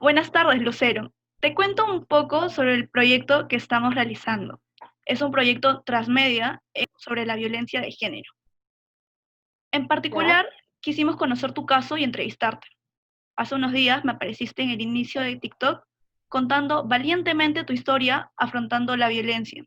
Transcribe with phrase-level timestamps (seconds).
[0.00, 1.12] Buenas tardes, Lucero.
[1.40, 4.58] Te cuento un poco sobre el proyecto que estamos realizando.
[5.04, 8.32] Es un proyecto transmedia eh, sobre la violencia de género.
[9.70, 10.48] En particular,
[10.80, 12.66] quisimos conocer tu caso y entrevistarte.
[13.36, 15.84] Hace unos días me apareciste en el inicio de TikTok
[16.28, 19.62] contando valientemente tu historia afrontando la violencia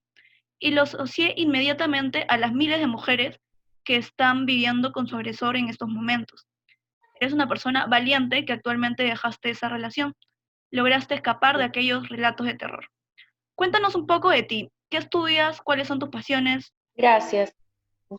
[0.58, 3.40] y lo asocié inmediatamente a las miles de mujeres
[3.84, 6.48] que están viviendo con su agresor en estos momentos.
[7.24, 10.14] Eres una persona valiente que actualmente dejaste esa relación.
[10.72, 12.90] Lograste escapar de aquellos relatos de terror.
[13.56, 14.70] Cuéntanos un poco de ti.
[14.90, 15.62] ¿Qué estudias?
[15.62, 16.74] ¿Cuáles son tus pasiones?
[16.96, 17.56] Gracias.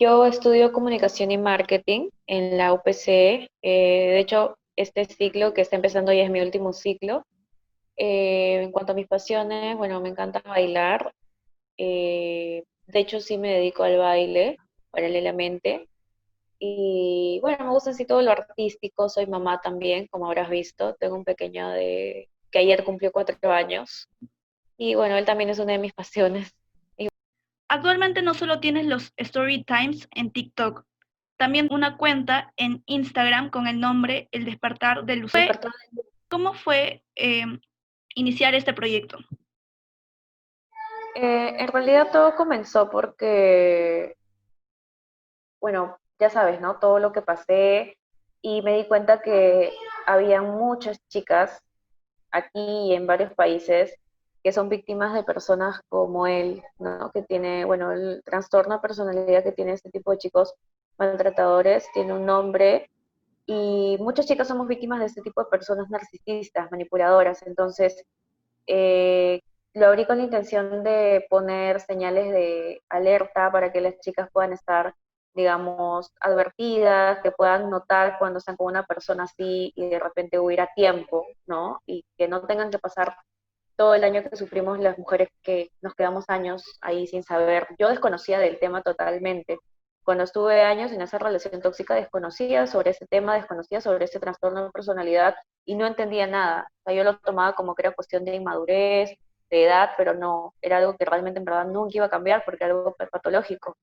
[0.01, 3.07] Yo estudio comunicación y marketing en la UPC.
[3.07, 7.27] Eh, de hecho, este ciclo que está empezando ya es mi último ciclo.
[7.99, 11.13] Eh, en cuanto a mis pasiones, bueno, me encanta bailar.
[11.77, 14.57] Eh, de hecho, sí me dedico al baile
[14.91, 15.91] paralelamente.
[16.67, 20.95] Y bueno, me gusta así todo lo artístico, soy mamá también, como habrás visto.
[20.95, 24.09] Tengo un pequeño de que ayer cumplió cuatro años.
[24.79, 26.55] Y bueno, él también es una de mis pasiones.
[27.69, 30.87] Actualmente no solo tienes los Story Times en TikTok,
[31.37, 35.33] también una cuenta en Instagram con el nombre El Despertar de Luz.
[36.31, 37.61] ¿Cómo fue em,
[38.15, 39.19] iniciar este proyecto?
[41.15, 44.17] Eh, en realidad todo comenzó porque,
[45.61, 46.79] bueno, ya sabes, ¿no?
[46.79, 47.97] Todo lo que pasé
[48.43, 49.73] y me di cuenta que
[50.07, 51.63] había muchas chicas
[52.31, 53.97] aquí y en varios países
[54.43, 57.11] que son víctimas de personas como él, ¿no?
[57.13, 60.55] Que tiene, bueno, el trastorno de personalidad que tiene este tipo de chicos
[60.99, 62.91] maltratadores tiene un nombre
[63.47, 67.43] y muchas chicas somos víctimas de este tipo de personas narcisistas, manipuladoras.
[67.47, 68.05] Entonces,
[68.67, 69.41] eh,
[69.75, 74.53] lo abrí con la intención de poner señales de alerta para que las chicas puedan
[74.53, 74.95] estar,
[75.35, 80.61] digamos, advertidas, que puedan notar cuando están con una persona así y de repente huir
[80.61, 81.81] a tiempo, ¿no?
[81.87, 83.17] Y que no tengan que pasar
[83.77, 87.67] todo el año que sufrimos las mujeres que nos quedamos años ahí sin saber.
[87.79, 89.59] Yo desconocía del tema totalmente.
[90.05, 94.65] Cuando estuve años en esa relación tóxica, desconocía sobre ese tema, desconocía sobre ese trastorno
[94.65, 95.35] de personalidad
[95.65, 96.69] y no entendía nada.
[96.81, 99.11] O sea, yo lo tomaba como que era cuestión de inmadurez,
[99.51, 102.65] de edad, pero no, era algo que realmente en verdad nunca iba a cambiar porque
[102.65, 103.77] era algo patológico.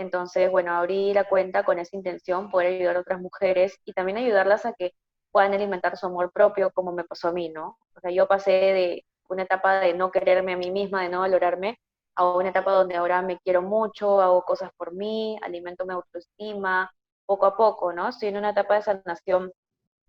[0.00, 4.18] Entonces, bueno, abrí la cuenta con esa intención, poder ayudar a otras mujeres y también
[4.18, 4.92] ayudarlas a que
[5.30, 7.78] puedan alimentar su amor propio, como me pasó a mí, ¿no?
[7.96, 11.20] O sea, yo pasé de una etapa de no quererme a mí misma, de no
[11.20, 11.78] valorarme,
[12.16, 16.90] a una etapa donde ahora me quiero mucho, hago cosas por mí, alimento mi autoestima,
[17.26, 18.08] poco a poco, ¿no?
[18.08, 19.52] Estoy en una etapa de sanación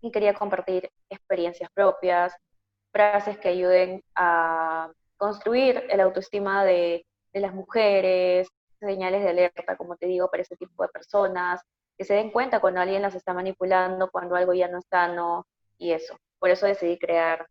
[0.00, 2.34] y quería compartir experiencias propias,
[2.92, 8.48] frases que ayuden a construir el autoestima de, de las mujeres,
[8.86, 11.60] señales de alerta, como te digo, para ese tipo de personas,
[11.96, 15.46] que se den cuenta cuando alguien las está manipulando, cuando algo ya no es sano
[15.78, 16.16] y eso.
[16.38, 17.46] Por eso decidí crear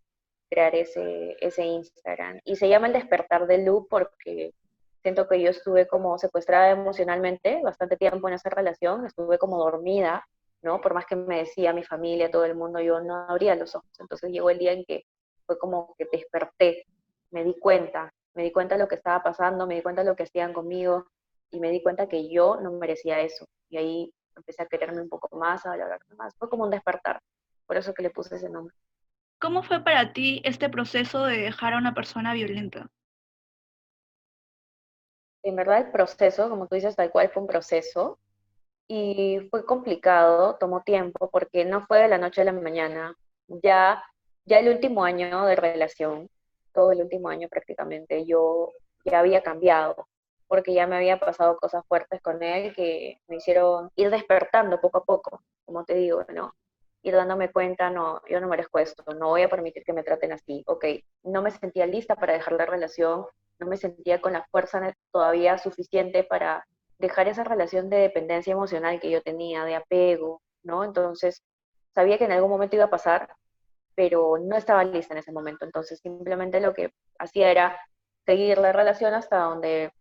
[0.52, 2.42] crear ese, ese Instagram.
[2.44, 4.54] Y se llama El despertar de Lu porque
[5.02, 10.28] siento que yo estuve como secuestrada emocionalmente bastante tiempo en esa relación, estuve como dormida,
[10.62, 10.82] ¿no?
[10.82, 13.90] Por más que me decía mi familia, todo el mundo, yo no abría los ojos.
[13.98, 15.06] Entonces llegó el día en que
[15.46, 16.86] fue como que desperté,
[17.32, 20.10] me di cuenta, me di cuenta de lo que estaba pasando, me di cuenta de
[20.10, 21.06] lo que hacían conmigo
[21.52, 23.46] y me di cuenta que yo no merecía eso.
[23.70, 26.34] Y ahí empecé a quererme un poco más, a hablar más.
[26.38, 27.22] Fue como un despertar,
[27.66, 28.76] por eso que le puse ese nombre.
[29.40, 32.90] ¿Cómo fue para ti este proceso de dejar a una persona violenta?
[35.44, 38.20] En verdad el proceso, como tú dices, tal cual fue un proceso
[38.88, 43.16] y fue complicado, tomó tiempo porque no fue de la noche a la mañana.
[43.48, 44.04] Ya,
[44.46, 46.30] ya el último año de relación,
[46.74, 48.72] todo el último año prácticamente, yo
[49.04, 50.08] ya había cambiado
[50.52, 54.98] porque ya me había pasado cosas fuertes con él que me hicieron ir despertando poco
[54.98, 56.54] a poco, como te digo, ¿no?
[57.04, 60.34] ir dándome cuenta, no, yo no merezco esto, no voy a permitir que me traten
[60.34, 60.86] así, ok,
[61.24, 63.26] no me sentía lista para dejar la relación,
[63.60, 66.68] no me sentía con la fuerza todavía suficiente para
[67.00, 70.84] dejar esa relación de dependencia emocional que yo tenía, de apego, ¿no?
[70.84, 71.42] Entonces,
[71.96, 73.30] sabía que en algún momento iba a pasar,
[73.96, 77.80] pero no estaba lista en ese momento, entonces simplemente lo que hacía era
[78.26, 79.94] seguir la relación hasta donde,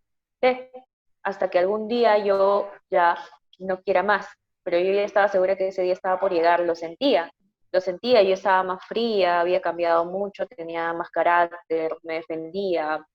[1.23, 3.17] hasta que algún día yo ya
[3.59, 4.27] no quiera más,
[4.63, 7.31] pero yo ya estaba segura que ese día estaba por llegar, lo sentía,
[7.71, 13.05] lo sentía, yo estaba más fría, había cambiado mucho, tenía más carácter, me defendía.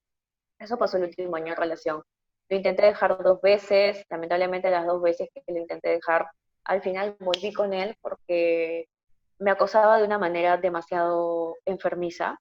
[0.59, 2.03] Eso pasó el último año de relación.
[2.49, 6.27] Lo intenté dejar dos veces, lamentablemente las dos veces que lo intenté dejar,
[6.65, 8.89] al final volví con él porque
[9.39, 12.39] me acosaba de una manera demasiado enfermiza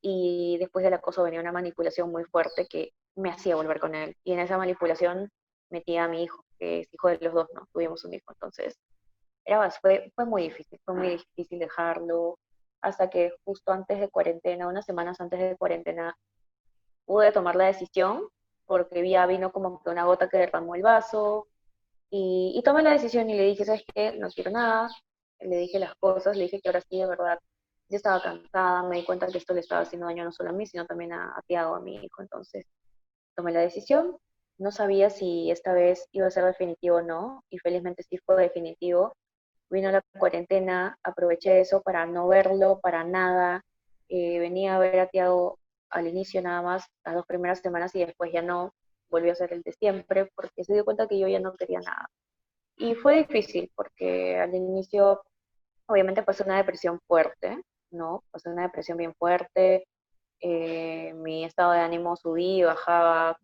[0.00, 4.16] y después del acoso venía una manipulación muy fuerte que me hacía volver con él.
[4.24, 5.30] Y en esa manipulación
[5.70, 7.66] metía a mi hijo que es hijo de los dos, ¿no?
[7.72, 8.78] Tuvimos un hijo, entonces
[9.44, 12.38] era, fue, fue muy difícil, fue muy difícil dejarlo.
[12.82, 16.16] hasta que justo antes de cuarentena, unas semanas antes de cuarentena,
[17.06, 18.28] pude tomar la decisión
[18.66, 21.48] porque ya vino como que una gota que derramó el vaso
[22.10, 24.12] y, y tomé la decisión y le dije, ¿sabes qué?
[24.12, 24.88] No quiero nada.
[25.40, 27.38] Le dije las cosas, le dije que ahora sí, de verdad,
[27.88, 30.52] yo estaba cansada, me di cuenta que esto le estaba haciendo daño no solo a
[30.52, 32.22] mí, sino también a, a Tiago, a mi hijo.
[32.22, 32.66] Entonces
[33.34, 34.18] tomé la decisión.
[34.58, 38.36] No sabía si esta vez iba a ser definitivo o no, y felizmente sí fue
[38.36, 39.14] definitivo.
[39.70, 43.64] Vino la cuarentena, aproveché eso para no verlo, para nada.
[44.08, 45.58] Eh, venía a ver a Tiago
[45.90, 48.74] al inicio nada más, las dos primeras semanas, y después ya no,
[49.08, 51.80] volvió a ser el de siempre, porque se dio cuenta que yo ya no quería
[51.80, 52.10] nada.
[52.76, 55.22] Y fue difícil, porque al inicio,
[55.86, 58.22] obviamente pasé una depresión fuerte, ¿no?
[58.30, 59.86] Pasé una depresión bien fuerte,
[60.40, 63.38] eh, mi estado de ánimo subía y bajaba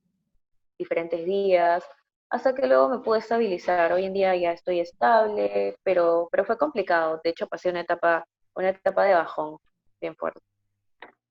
[0.79, 1.85] diferentes días,
[2.31, 3.93] hasta que luego me pude estabilizar.
[3.93, 7.21] Hoy en día ya estoy estable, pero, pero fue complicado.
[7.23, 8.25] De hecho, pasé una etapa,
[8.55, 9.59] una etapa de bajón
[10.01, 10.41] bien fuerte.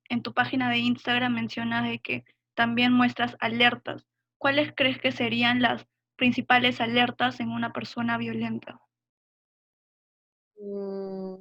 [0.09, 2.23] En tu página de Instagram mencionas de que
[2.53, 4.05] también muestras alertas.
[4.37, 8.79] ¿Cuáles crees que serían las principales alertas en una persona violenta?
[10.59, 11.35] Mm.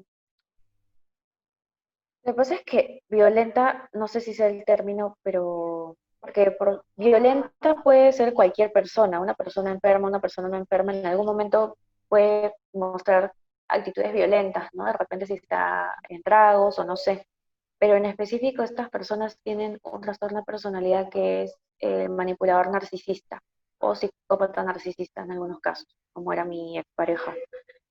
[2.24, 6.84] Lo que pasa es que violenta, no sé si es el término, pero porque por,
[6.96, 11.76] violenta puede ser cualquier persona, una persona enferma, una persona no enferma, en algún momento
[12.08, 13.32] puede mostrar
[13.68, 14.84] actitudes violentas, ¿no?
[14.84, 17.26] De repente si está en tragos o no sé.
[17.78, 23.40] Pero en específico estas personas tienen un trastorno de personalidad que es el manipulador narcisista
[23.78, 27.34] o psicópata narcisista en algunos casos, como era mi pareja.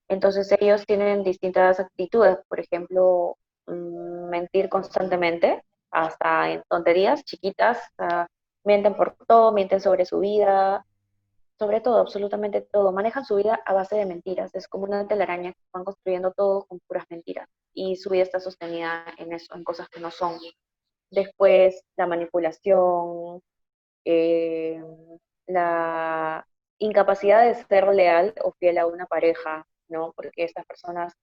[0.07, 3.37] Entonces ellos tienen distintas actitudes, por ejemplo,
[3.67, 7.79] mentir constantemente, hasta en tonterías chiquitas,
[8.63, 10.85] mienten por todo, mienten sobre su vida,
[11.59, 12.91] sobre todo, absolutamente todo.
[12.91, 16.65] Manejan su vida a base de mentiras, es como una telaraña que van construyendo todo
[16.65, 20.39] con puras mentiras y su vida está sostenida en eso, en cosas que no son.
[21.11, 23.41] Después, la manipulación,
[24.05, 24.81] eh,
[25.47, 26.47] la
[26.79, 30.13] incapacidad de ser leal o fiel a una pareja, ¿no?
[30.15, 31.13] Porque estas personas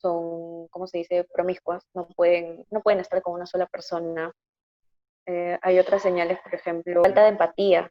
[0.00, 4.32] son, ¿cómo se dice?, promiscuas, no pueden, no pueden estar con una sola persona.
[5.26, 7.90] Eh, hay otras señales, por ejemplo, falta de empatía,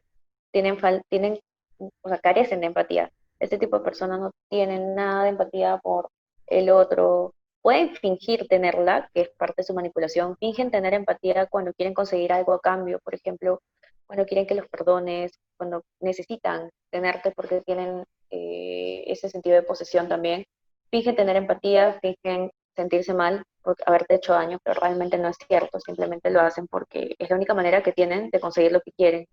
[0.52, 0.76] tienen,
[1.08, 1.40] tienen,
[1.78, 3.10] o sea, carecen de empatía.
[3.38, 6.10] Este tipo de personas no tienen nada de empatía por
[6.46, 7.34] el otro.
[7.62, 12.32] Pueden fingir tenerla, que es parte de su manipulación, fingen tener empatía cuando quieren conseguir
[12.32, 13.60] algo a cambio, por ejemplo,
[14.06, 20.08] cuando quieren que los perdones, cuando necesitan tenerte porque tienen eh, ese sentido de posesión
[20.08, 20.44] también,
[20.90, 25.80] fingen tener empatía, fingen sentirse mal por haberte hecho daño, pero realmente no es cierto,
[25.80, 29.26] simplemente lo hacen porque es la única manera que tienen de conseguir lo que quieren.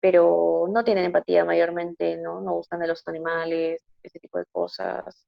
[0.00, 2.40] Pero no tienen empatía mayormente, ¿no?
[2.40, 5.26] No gustan de los animales, ese tipo de cosas.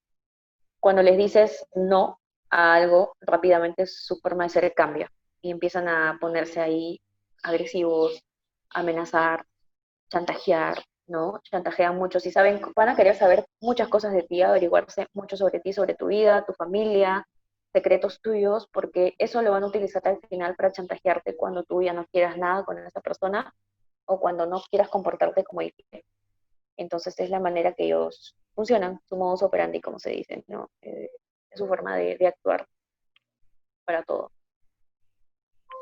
[0.81, 2.19] Cuando les dices no
[2.50, 5.11] a algo, rápidamente su forma de ser cambia
[5.43, 7.00] y empiezan a ponerse ahí
[7.43, 8.23] agresivos,
[8.71, 9.44] amenazar,
[10.11, 11.40] chantajear, ¿no?
[11.43, 12.20] Chantajean mucho.
[12.20, 15.94] Si saben, van a querer saber muchas cosas de ti, averiguarse mucho sobre ti, sobre
[15.94, 17.26] tu vida, tu familia,
[17.72, 21.93] secretos tuyos, porque eso lo van a utilizar al final para chantajearte cuando tú ya
[21.93, 23.54] no quieras nada con esa persona
[24.04, 25.76] o cuando no quieras comportarte como ellos.
[26.76, 30.70] Entonces es la manera que ellos funcionan, su modus operandi, como se dice, ¿no?
[30.82, 31.10] Eh,
[31.50, 32.67] es su forma de, de actuar
[33.84, 34.31] para todo.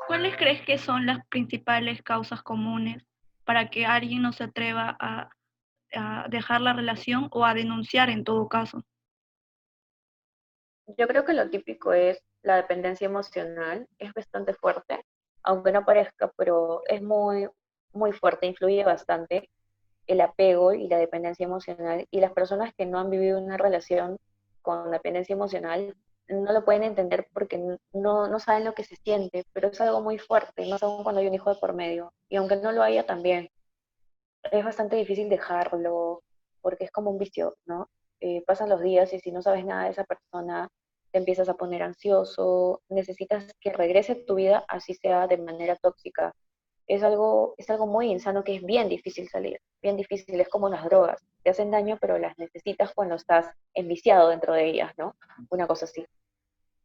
[0.07, 3.03] ¿Cuáles crees que son las principales causas comunes
[3.51, 5.29] para que alguien no se atreva a,
[6.29, 8.81] dejar la relación o a denunciar en todo caso?
[10.97, 15.03] Yo creo que lo típico es la dependencia emocional, es bastante fuerte,
[15.43, 17.45] aunque no parezca, pero es muy,
[17.91, 19.49] muy fuerte, influye bastante
[20.07, 22.07] el apego y la dependencia emocional.
[22.09, 24.17] Y las personas que no han vivido una relación
[24.61, 25.93] con dependencia emocional
[26.27, 27.57] no lo pueden entender porque
[27.93, 31.21] no, no saben lo que se siente, pero es algo muy fuerte, no aún cuando
[31.21, 32.13] hay un hijo de por medio.
[32.29, 33.49] Y aunque no lo haya también,
[34.43, 36.23] es bastante difícil dejarlo
[36.61, 37.89] porque es como un vicio, ¿no?
[38.19, 40.69] Eh, pasan los días y si no sabes nada de esa persona,
[41.11, 46.33] te empiezas a poner ansioso, necesitas que regrese tu vida, así sea de manera tóxica.
[46.91, 50.67] Es algo, es algo muy insano que es bien difícil salir, bien difícil, es como
[50.67, 55.15] las drogas, te hacen daño, pero las necesitas cuando estás enviciado dentro de ellas, ¿no?
[55.51, 56.05] Una cosa así.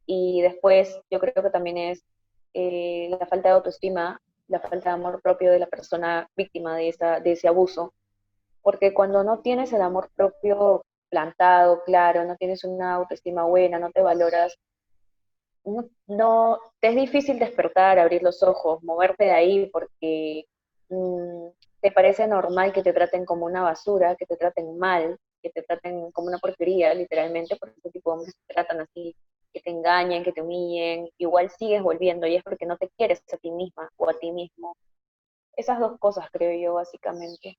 [0.05, 2.05] Y después yo creo que también es
[2.53, 6.87] eh, la falta de autoestima, la falta de amor propio de la persona víctima de,
[6.87, 7.93] esa, de ese abuso.
[8.61, 13.91] Porque cuando no tienes el amor propio plantado, claro, no tienes una autoestima buena, no
[13.91, 14.57] te valoras,
[16.07, 20.45] no, te es difícil despertar, abrir los ojos, moverte de ahí porque
[20.89, 21.47] mm,
[21.81, 25.61] te parece normal que te traten como una basura, que te traten mal, que te
[25.63, 29.15] traten como una porquería, literalmente, porque este tipo de hombres se tratan así
[29.53, 33.21] que te engañen, que te humillen, igual sigues volviendo y es porque no te quieres
[33.33, 34.75] a ti misma o a ti mismo.
[35.55, 37.57] Esas dos cosas creo yo básicamente.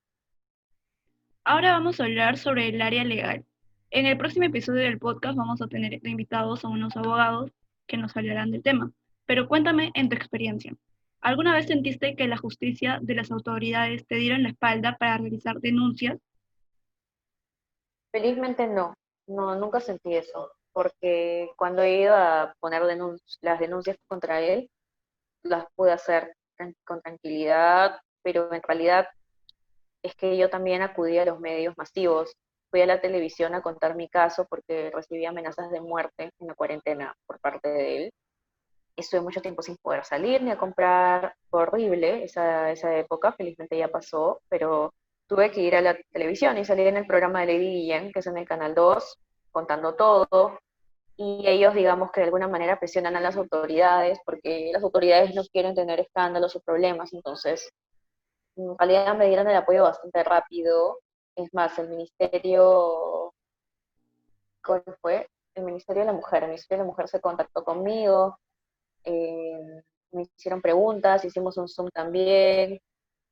[1.45, 3.45] Ahora vamos a hablar sobre el área legal.
[3.91, 7.50] En el próximo episodio del podcast vamos a tener invitados a unos abogados
[7.88, 8.92] que nos hablarán del tema.
[9.26, 10.73] Pero cuéntame en tu experiencia.
[11.21, 15.59] ¿Alguna vez sentiste que la justicia de las autoridades te dieron la espalda para realizar
[15.59, 16.18] denuncias?
[18.12, 18.95] Felizmente no,
[19.26, 22.83] no, nunca sentí eso, porque cuando he ido a poner
[23.40, 24.71] las denuncias contra él,
[25.42, 26.35] las pude hacer
[26.85, 29.09] con tranquilidad, pero en realidad
[30.02, 32.35] es que yo también acudí a los medios masivos.
[32.71, 36.55] Fui a la televisión a contar mi caso porque recibí amenazas de muerte en la
[36.55, 38.13] cuarentena por parte de él.
[38.97, 41.35] Estuve mucho tiempo sin poder salir ni a comprar.
[41.51, 44.93] Fue horrible esa, esa época, felizmente ya pasó, pero
[45.29, 48.21] tuve que ir a la televisión y salir en el programa de Lady Guillén, que
[48.21, 49.19] es en el Canal 2,
[49.53, 50.59] contando todo.
[51.17, 55.43] Y ellos, digamos que de alguna manera presionan a las autoridades porque las autoridades no
[55.53, 57.69] quieren tener escándalos o problemas, entonces
[58.57, 60.99] en realidad me dieron el apoyo bastante rápido.
[61.38, 63.33] Es más, el ministerio,
[64.64, 65.28] ¿cuál fue?
[65.54, 66.42] El Ministerio de la Mujer.
[66.42, 68.38] El Ministerio de la Mujer se contactó conmigo,
[69.04, 72.80] eh, me hicieron preguntas, hicimos un Zoom también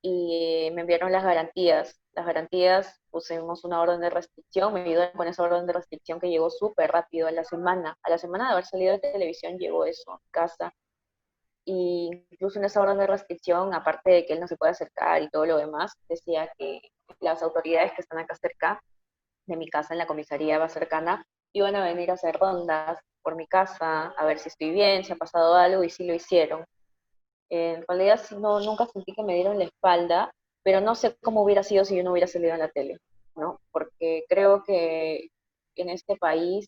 [0.02, 2.00] y me enviaron las garantías.
[2.12, 6.30] Las garantías, pusimos una orden de restricción, me ayudaron con esa orden de restricción que
[6.30, 7.98] llegó súper rápido, a la semana.
[8.04, 10.72] A la semana de haber salido de televisión llegó eso a casa
[11.64, 15.22] y incluso en esa orden de restricción, aparte de que él no se puede acercar
[15.22, 16.80] y todo lo demás, decía que
[17.20, 18.82] las autoridades que están acá cerca
[19.46, 23.36] de mi casa, en la comisaría más cercana, iban a venir a hacer rondas por
[23.36, 26.64] mi casa, a ver si estoy bien, si ha pasado algo, y sí lo hicieron.
[27.48, 30.32] En realidad no, nunca sentí que me dieron la espalda,
[30.62, 32.98] pero no sé cómo hubiera sido si yo no hubiera salido en la tele,
[33.36, 33.60] ¿no?
[33.70, 35.28] Porque creo que
[35.76, 36.66] en este país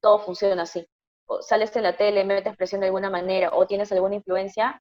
[0.00, 0.86] todo funciona así
[1.40, 4.80] sales en la tele, metes presión de alguna manera o tienes alguna influencia,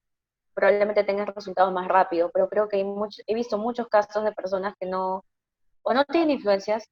[0.55, 2.31] probablemente tengas resultados más rápido.
[2.33, 2.83] Pero creo que
[3.27, 5.23] he visto muchos casos de personas que no,
[5.83, 6.89] o no tienen influencias,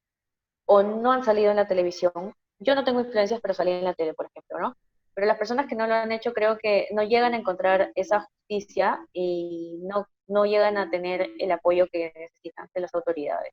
[0.66, 2.34] o no han salido en la televisión.
[2.60, 4.76] Yo no tengo influencias, pero salí en la tele, por ejemplo, ¿no?
[5.14, 8.20] Pero las personas que no lo han hecho creo que no llegan a encontrar esa
[8.20, 13.52] justicia y no, no llegan a tener el apoyo que necesitan de las autoridades.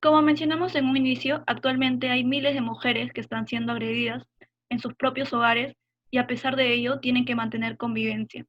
[0.00, 4.24] Como mencionamos en un inicio, actualmente hay miles de mujeres que están siendo agredidas
[4.68, 5.76] en sus propios hogares
[6.12, 8.44] y a pesar de ello tienen que mantener convivencia.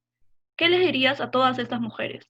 [0.57, 2.29] ¿Qué les dirías a todas estas mujeres?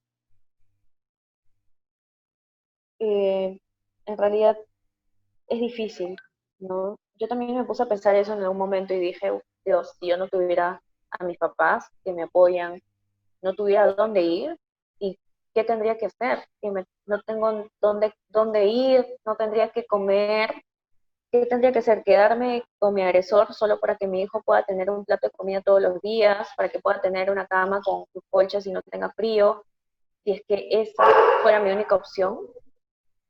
[3.00, 3.58] Eh,
[4.06, 4.58] en realidad
[5.48, 6.16] es difícil,
[6.60, 6.98] ¿no?
[7.16, 9.32] Yo también me puse a pensar eso en algún momento y dije,
[9.66, 12.80] Dios, si yo no tuviera a mis papás que me apoyan,
[13.42, 14.58] no tuviera dónde ir,
[15.54, 16.46] ¿qué tendría que hacer?
[16.62, 16.72] Que
[17.06, 20.54] no tengo dónde, dónde ir, no tendría que comer,
[21.34, 22.04] ¿qué tendría que hacer?
[22.04, 25.62] ¿Quedarme con mi agresor solo para que mi hijo pueda tener un plato de comida
[25.62, 29.64] todos los días, para que pueda tener una cama con colchas y no tenga frío?
[30.24, 31.04] Si es que esa
[31.42, 32.38] fuera mi única opción,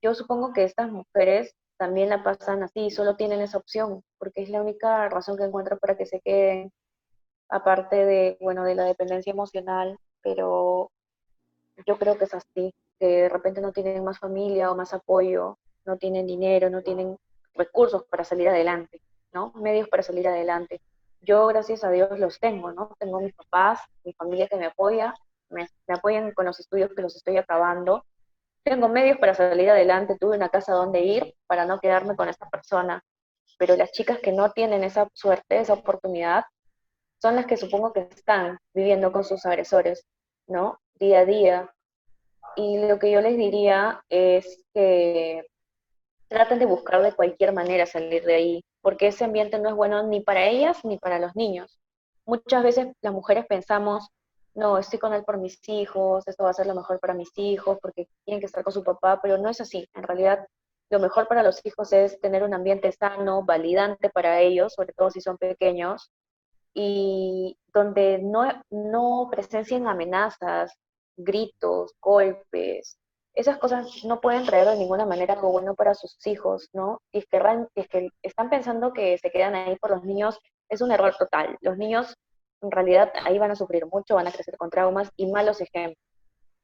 [0.01, 4.49] yo supongo que estas mujeres también la pasan así, solo tienen esa opción, porque es
[4.49, 6.73] la única razón que encuentro para que se queden,
[7.47, 10.91] aparte de, bueno, de la dependencia emocional, pero
[11.87, 15.57] yo creo que es así, que de repente no tienen más familia o más apoyo,
[15.85, 17.17] no tienen dinero, no tienen
[17.55, 19.51] recursos para salir adelante, ¿no?
[19.55, 20.81] Medios para salir adelante.
[21.21, 22.95] Yo, gracias a Dios, los tengo, ¿no?
[22.99, 25.13] Tengo mis papás, mi familia que me apoya,
[25.49, 28.05] me, apoyan con los estudios que los estoy acabando.
[28.63, 32.49] Tengo medios para salir adelante, tuve una casa donde ir para no quedarme con esta
[32.49, 33.03] persona.
[33.57, 36.43] Pero las chicas que no tienen esa suerte, esa oportunidad,
[37.21, 40.05] son las que supongo que están viviendo con sus agresores,
[40.47, 40.79] ¿no?
[40.95, 41.73] día a día.
[42.55, 45.45] Y lo que yo les diría es que
[46.33, 50.03] traten de buscar de cualquier manera salir de ahí, porque ese ambiente no es bueno
[50.03, 51.79] ni para ellas ni para los niños.
[52.25, 54.09] Muchas veces las mujeres pensamos,
[54.55, 57.31] no, estoy con él por mis hijos, esto va a ser lo mejor para mis
[57.37, 59.87] hijos, porque tienen que estar con su papá, pero no es así.
[59.93, 60.45] En realidad,
[60.89, 65.11] lo mejor para los hijos es tener un ambiente sano, validante para ellos, sobre todo
[65.11, 66.11] si son pequeños,
[66.73, 70.73] y donde no, no presencien amenazas,
[71.15, 72.97] gritos, golpes.
[73.33, 77.01] Esas cosas no pueden traer de ninguna manera algo bueno para sus hijos, ¿no?
[77.11, 77.39] Y es que,
[77.75, 81.57] es que están pensando que se quedan ahí por los niños, es un error total.
[81.61, 82.15] Los niños
[82.61, 85.97] en realidad ahí van a sufrir mucho, van a crecer con traumas y malos ejemplos.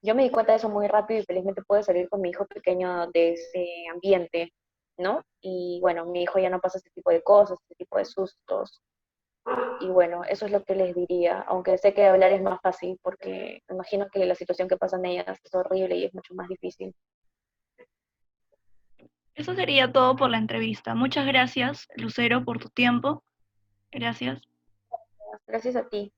[0.01, 2.45] Yo me di cuenta de eso muy rápido y felizmente pude salir con mi hijo
[2.45, 4.53] pequeño de ese ambiente,
[4.97, 5.21] ¿no?
[5.41, 8.81] Y bueno, mi hijo ya no pasa ese tipo de cosas, ese tipo de sustos.
[9.81, 12.99] Y bueno, eso es lo que les diría, aunque sé que hablar es más fácil
[13.01, 16.47] porque me imagino que la situación que pasan ellas es horrible y es mucho más
[16.49, 16.93] difícil.
[19.35, 20.95] Eso sería todo por la entrevista.
[20.95, 23.23] Muchas gracias, Lucero, por tu tiempo.
[23.89, 24.41] Gracias.
[25.47, 26.11] Gracias a ti.